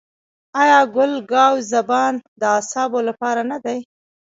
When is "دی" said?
3.63-3.79